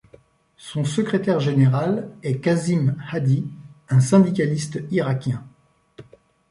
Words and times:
Son 0.57 0.83
secrétaire 0.83 1.39
général 1.39 2.09
est 2.23 2.39
Qasim 2.39 2.95
Hadi, 3.11 3.47
un 3.87 3.99
syndicaliste 3.99 4.81
irakien. 4.89 5.43